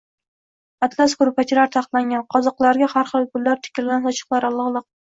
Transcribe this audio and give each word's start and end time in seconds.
atlas 0.87 1.13
koʼrpachalar 1.19 1.71
taxlangan, 1.77 2.27
qoziqlarga 2.37 2.91
har 2.97 3.13
xil 3.15 3.31
gullar 3.37 3.65
tikilgan 3.69 4.07
sochiqlar 4.11 4.51
iligʼliq. 4.55 4.87